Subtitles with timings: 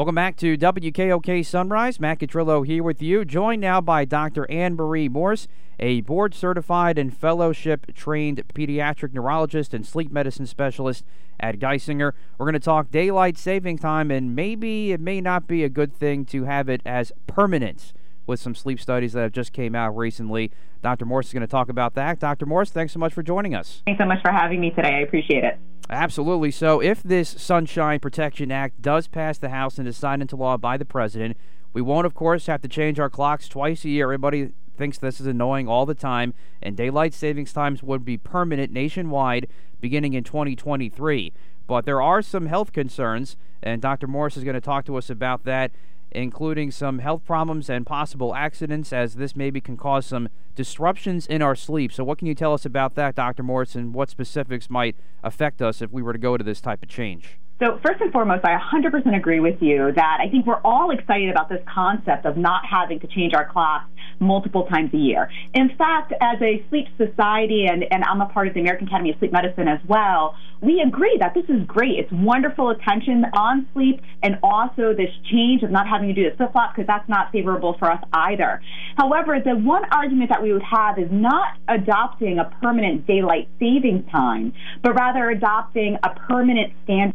[0.00, 2.00] Welcome back to WKOK Sunrise.
[2.00, 4.50] Matt Catrillo here with you, joined now by Dr.
[4.50, 5.46] Anne Marie Morse,
[5.78, 11.04] a board certified and fellowship trained pediatric neurologist and sleep medicine specialist
[11.38, 12.12] at Geisinger.
[12.38, 15.92] We're going to talk daylight saving time, and maybe it may not be a good
[15.92, 17.92] thing to have it as permanent
[18.26, 20.50] with some sleep studies that have just came out recently.
[20.80, 21.04] Dr.
[21.04, 22.18] Morse is going to talk about that.
[22.18, 22.46] Dr.
[22.46, 23.82] Morse, thanks so much for joining us.
[23.84, 24.94] Thanks so much for having me today.
[24.94, 25.58] I appreciate it.
[25.90, 26.52] Absolutely.
[26.52, 30.56] So, if this Sunshine Protection Act does pass the House and is signed into law
[30.56, 31.36] by the president,
[31.72, 34.04] we won't, of course, have to change our clocks twice a year.
[34.04, 36.32] Everybody thinks this is annoying all the time,
[36.62, 39.48] and daylight savings times would be permanent nationwide
[39.80, 41.32] beginning in 2023.
[41.66, 44.06] But there are some health concerns, and Dr.
[44.06, 45.72] Morse is going to talk to us about that
[46.12, 51.42] including some health problems and possible accidents, as this maybe can cause some disruptions in
[51.42, 51.92] our sleep.
[51.92, 53.42] So, what can you tell us about that, Dr.
[53.42, 53.92] Morrison?
[53.92, 57.38] What specifics might affect us if we were to go to this type of change?
[57.60, 61.28] So, first and foremost, I 100% agree with you that I think we're all excited
[61.28, 63.84] about this concept of not having to change our clocks
[64.18, 65.28] multiple times a year.
[65.52, 69.10] In fact, as a sleep society, and, and I'm a part of the American Academy
[69.10, 71.98] of Sleep Medicine as well, we agree that this is great.
[71.98, 76.36] It's wonderful attention on sleep and also this change of not having to do the
[76.36, 78.62] flip flop because that's not favorable for us either.
[78.96, 84.06] However, the one argument that we would have is not adopting a permanent daylight saving
[84.10, 87.14] time, but rather adopting a permanent standard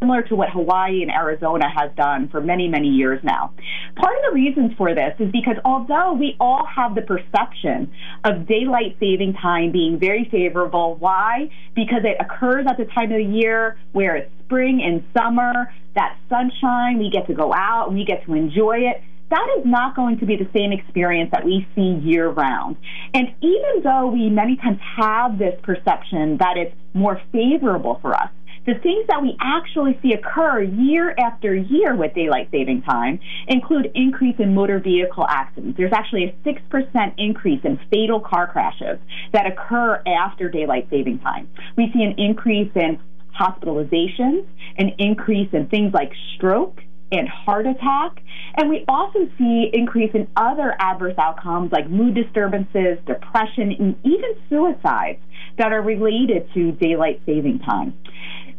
[0.00, 3.52] similar to what Hawaii and Arizona has done for many, many years now.
[3.96, 7.92] Part of the reasons for this is because although we all have the perception
[8.24, 11.50] of daylight saving time being very favorable, why?
[11.74, 16.16] Because it occurs at the time of the year where it's spring and summer, that
[16.28, 20.18] sunshine, we get to go out we get to enjoy it that is not going
[20.18, 22.76] to be the same experience that we see year round.
[23.14, 28.30] And even though we many times have this perception that it's more favorable for us,
[28.66, 33.90] the things that we actually see occur year after year with daylight saving time include
[33.94, 35.76] increase in motor vehicle accidents.
[35.78, 38.98] There's actually a 6% increase in fatal car crashes
[39.32, 41.48] that occur after daylight saving time.
[41.76, 43.00] We see an increase in
[43.38, 44.46] hospitalizations,
[44.76, 46.80] an increase in things like stroke
[47.12, 48.22] and heart attack.
[48.56, 54.34] And we also see increase in other adverse outcomes like mood disturbances, depression, and even
[54.48, 55.20] suicides
[55.58, 57.94] that are related to daylight saving time.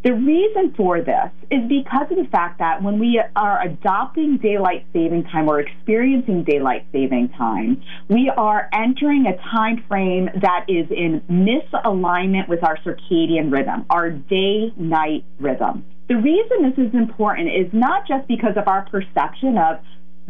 [0.03, 4.87] The reason for this is because of the fact that when we are adopting daylight
[4.93, 10.89] saving time or experiencing daylight saving time, we are entering a time frame that is
[10.89, 15.85] in misalignment with our circadian rhythm, our day night rhythm.
[16.09, 19.81] The reason this is important is not just because of our perception of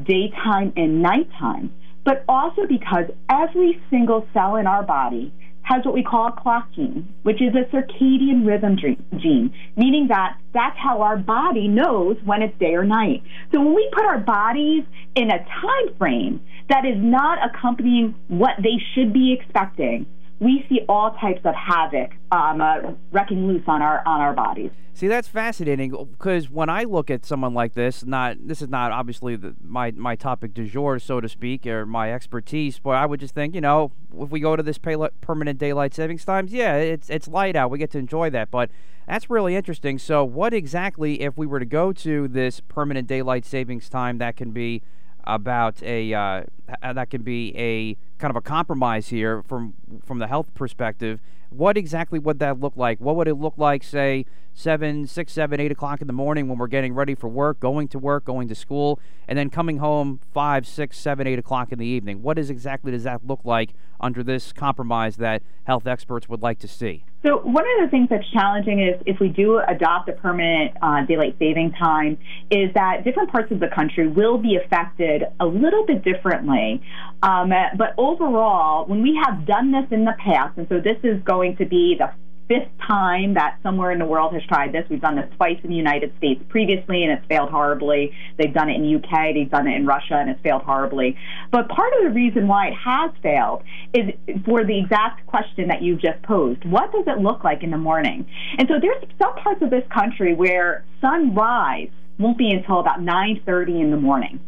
[0.05, 1.71] daytime and nighttime,
[2.03, 5.33] but also because every single cell in our body
[5.63, 10.37] has what we call a clock gene, which is a circadian rhythm gene, meaning that
[10.53, 13.23] that's how our body knows when it's day or night.
[13.51, 14.83] So when we put our bodies
[15.15, 20.05] in a time frame that is not accompanying what they should be expecting,
[20.41, 24.71] we see all types of havoc um, uh, wrecking loose on our on our bodies.
[24.93, 28.91] See, that's fascinating because when I look at someone like this, not this is not
[28.91, 33.05] obviously the, my my topic du jour, so to speak, or my expertise, but I
[33.05, 36.51] would just think, you know, if we go to this pay, permanent daylight savings times,
[36.51, 38.71] yeah, it's it's light out, we get to enjoy that, but
[39.07, 39.99] that's really interesting.
[39.99, 44.35] So, what exactly, if we were to go to this permanent daylight savings time, that
[44.35, 44.81] can be
[45.23, 46.43] about a uh,
[46.81, 49.73] that can be a kind of a compromise here from
[50.05, 51.19] from the health perspective.
[51.49, 53.01] What exactly would that look like?
[53.01, 56.57] What would it look like, say, seven, six, seven, eight o'clock in the morning when
[56.57, 60.21] we're getting ready for work, going to work, going to school, and then coming home
[60.33, 62.21] five, six, seven, eight o'clock in the evening?
[62.21, 66.59] What is exactly does that look like under this compromise that health experts would like
[66.59, 67.03] to see?
[67.23, 71.05] So one of the things that's challenging is if we do adopt a permanent uh,
[71.05, 72.17] daylight saving time,
[72.49, 76.81] is that different parts of the country will be affected a little bit differently.
[77.21, 81.21] Um, but overall, when we have done this in the past, and so this is
[81.23, 82.11] going to be the
[82.47, 84.85] fifth time that somewhere in the world has tried this.
[84.89, 88.11] We've done this twice in the United States previously, and it's failed horribly.
[88.37, 91.15] They've done it in UK, they've done it in Russia, and it's failed horribly.
[91.51, 94.11] But part of the reason why it has failed is
[94.45, 96.65] for the exact question that you've just posed.
[96.65, 98.25] What does it look like in the morning?
[98.57, 101.89] And so there's some parts of this country where sunrise
[102.19, 104.39] won't be until about 9:30 in the morning.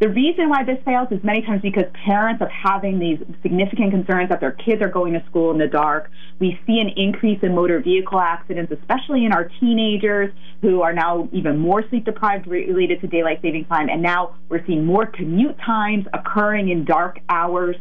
[0.00, 4.28] The reason why this fails is many times because parents are having these significant concerns
[4.28, 6.10] that their kids are going to school in the dark.
[6.40, 10.32] We see an increase in motor vehicle accidents, especially in our teenagers
[10.62, 13.88] who are now even more sleep deprived related to daylight saving time.
[13.88, 17.76] And now we're seeing more commute times occurring in dark hours.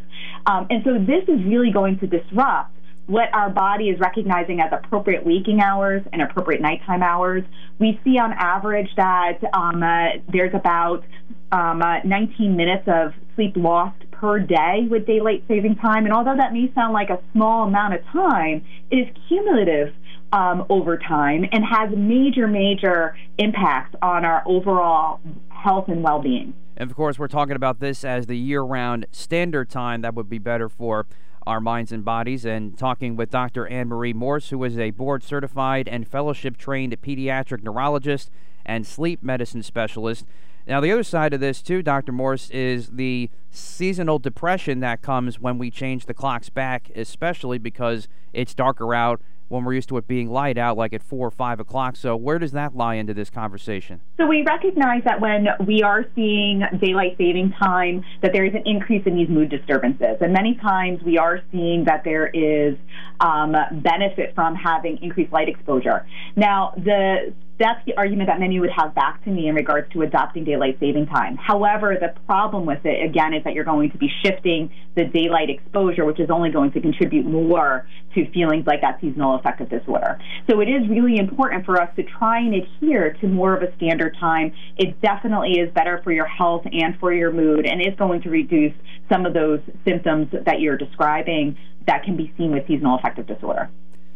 [0.46, 2.70] Um, and so this is really going to disrupt
[3.06, 7.44] what our body is recognizing as appropriate waking hours and appropriate nighttime hours,
[7.80, 11.04] we see on average that um, uh, there's about
[11.52, 16.06] um, uh, 19 minutes of sleep lost per day with daylight saving time.
[16.06, 19.94] And although that may sound like a small amount of time, it is cumulative
[20.32, 25.20] um, over time and has major, major impacts on our overall
[25.50, 26.54] health and well being.
[26.76, 30.30] And of course, we're talking about this as the year round standard time that would
[30.30, 31.06] be better for
[31.46, 32.46] our minds and bodies.
[32.46, 33.68] And talking with Dr.
[33.68, 38.32] Anne Marie Morse, who is a board certified and fellowship trained pediatric neurologist
[38.66, 40.26] and sleep medicine specialist.
[40.66, 42.12] Now, the other side of this, too, Dr.
[42.12, 48.08] Morse, is the seasonal depression that comes when we change the clocks back, especially because
[48.32, 51.32] it's darker out when we're used to it being light out, like at four or
[51.32, 51.96] five o'clock.
[51.96, 54.02] So, where does that lie into this conversation?
[54.18, 58.64] So, we recognize that when we are seeing daylight saving time, that there is an
[58.66, 62.78] increase in these mood disturbances, and many times we are seeing that there is
[63.20, 66.06] um, benefit from having increased light exposure.
[66.36, 70.02] Now, the that's the argument that many would have back to me in regards to
[70.02, 71.38] adopting daylight saving time.
[71.38, 75.50] However, the problem with it, again, is that you're going to be shifting the daylight
[75.50, 80.20] exposure, which is only going to contribute more to feelings like that seasonal affective disorder.
[80.50, 83.76] So it is really important for us to try and adhere to more of a
[83.76, 84.54] standard time.
[84.78, 88.30] It definitely is better for your health and for your mood and is going to
[88.30, 88.74] reduce
[89.12, 93.70] some of those symptoms that you're describing that can be seen with seasonal affective disorder.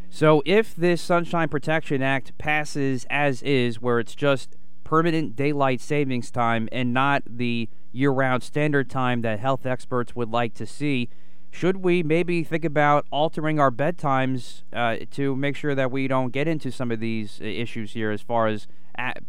[0.10, 6.32] So, if this Sunshine Protection Act passes as is, where it's just permanent daylight savings
[6.32, 11.10] time and not the year round standard time that health experts would like to see,
[11.52, 16.32] should we maybe think about altering our bedtimes uh, to make sure that we don't
[16.32, 18.68] get into some of these uh, issues here as far as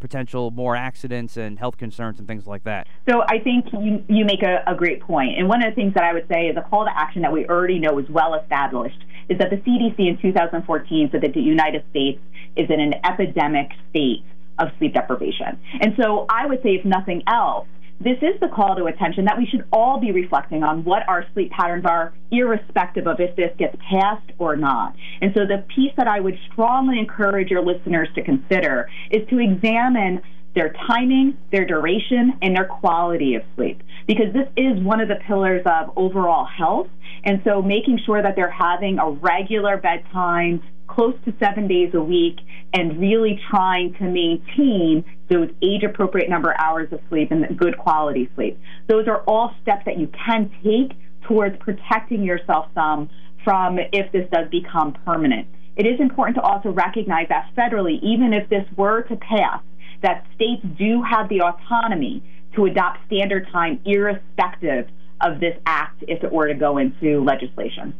[0.00, 2.86] potential more accidents and health concerns and things like that?
[3.08, 5.38] So I think you, you make a, a great point.
[5.38, 7.32] And one of the things that I would say is a call to action that
[7.32, 11.40] we already know is well established is that the CDC in 2014 said that the
[11.40, 12.20] United States
[12.56, 14.24] is in an epidemic state
[14.58, 15.58] of sleep deprivation.
[15.80, 17.66] And so I would say, if nothing else,
[18.00, 21.26] this is the call to attention that we should all be reflecting on what our
[21.34, 24.94] sleep patterns are, irrespective of if this gets passed or not.
[25.20, 29.40] And so, the piece that I would strongly encourage your listeners to consider is to
[29.40, 30.22] examine
[30.54, 33.82] their timing, their duration, and their quality of sleep.
[34.08, 36.88] Because this is one of the pillars of overall health.
[37.24, 42.00] And so making sure that they're having a regular bedtime, close to seven days a
[42.00, 42.38] week,
[42.72, 47.76] and really trying to maintain those age appropriate number of hours of sleep and good
[47.78, 48.58] quality sleep.
[48.88, 53.10] Those are all steps that you can take towards protecting yourself some
[53.44, 55.46] from if this does become permanent.
[55.76, 59.62] It is important to also recognize that federally, even if this were to pass,
[60.02, 62.22] that states do have the autonomy
[62.58, 64.88] to adopt standard time irrespective
[65.20, 67.94] of this act if it were to go into legislation.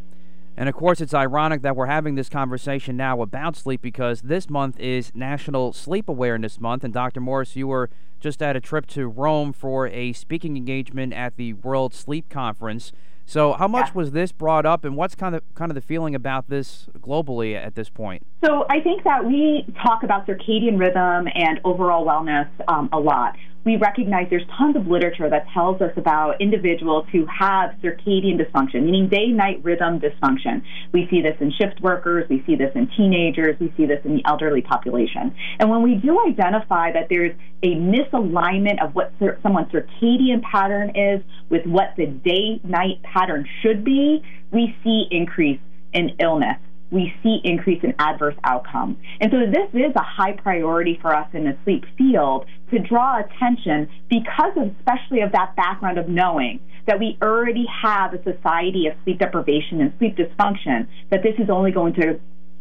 [0.56, 4.50] And of course, it's ironic that we're having this conversation now about sleep because this
[4.50, 6.82] month is National Sleep Awareness Month.
[6.82, 7.20] And Dr.
[7.20, 7.88] Morris, you were
[8.18, 12.90] just at a trip to Rome for a speaking engagement at the World Sleep Conference.
[13.24, 13.94] So, how much yeah.
[13.94, 17.54] was this brought up, and what's kind of kind of the feeling about this globally
[17.54, 18.26] at this point?
[18.42, 23.36] So, I think that we talk about circadian rhythm and overall wellness um, a lot
[23.68, 28.84] we recognize there's tons of literature that tells us about individuals who have circadian dysfunction,
[28.84, 30.62] meaning day night rhythm dysfunction.
[30.92, 34.16] We see this in shift workers, we see this in teenagers, we see this in
[34.16, 35.36] the elderly population.
[35.60, 39.12] And when we do identify that there's a misalignment of what
[39.42, 45.60] someone's circadian pattern is with what the day night pattern should be, we see increase
[45.92, 46.56] in illness
[46.90, 48.96] we see increase in adverse outcomes.
[49.20, 53.20] And so this is a high priority for us in the sleep field to draw
[53.20, 58.86] attention because of, especially of that background of knowing that we already have a society
[58.86, 62.18] of sleep deprivation and sleep dysfunction, that this is only going to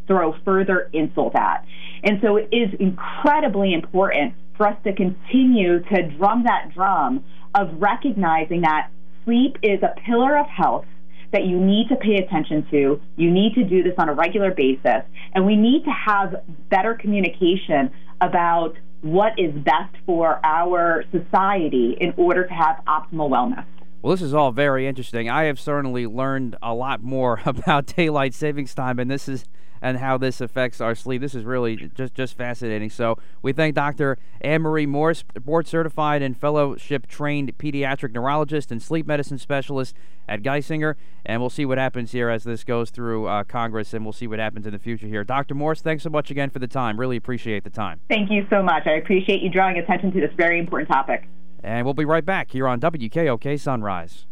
[0.08, 1.66] throw further insult at.
[2.04, 7.24] And so it is incredibly important for us to continue to drum that drum
[7.56, 8.90] of recognizing that
[9.24, 10.86] sleep is a pillar of health
[11.32, 13.02] that you need to pay attention to.
[13.16, 15.04] You need to do this on a regular basis.
[15.34, 16.36] And we need to have
[16.70, 17.92] better communication
[18.22, 23.66] about what is best for our society in order to have optimal wellness.
[24.02, 25.30] Well, this is all very interesting.
[25.30, 29.46] I have certainly learned a lot more about daylight savings time, and this is
[29.82, 31.22] and how this affects our sleep.
[31.22, 32.90] This is really just just fascinating.
[32.90, 34.18] So we thank Dr.
[34.42, 39.96] Anne Marie Morse, board certified and fellowship trained pediatric neurologist and sleep medicine specialist
[40.30, 44.06] at Geisinger, and we'll see what happens here as this goes through uh, Congress, and
[44.06, 45.24] we'll see what happens in the future here.
[45.24, 45.56] Dr.
[45.56, 47.00] Morse, thanks so much again for the time.
[47.00, 48.02] Really appreciate the time.
[48.10, 48.86] Thank you so much.
[48.86, 51.28] I appreciate you drawing attention to this very important topic.
[51.64, 54.28] And we'll be right back here on WKOK Sunrise.